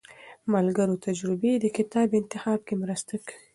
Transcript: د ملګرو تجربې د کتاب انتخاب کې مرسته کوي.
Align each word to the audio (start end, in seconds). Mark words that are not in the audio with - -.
د 0.43 0.45
ملګرو 0.53 1.01
تجربې 1.05 1.53
د 1.59 1.65
کتاب 1.77 2.07
انتخاب 2.21 2.59
کې 2.67 2.75
مرسته 2.83 3.13
کوي. 3.25 3.41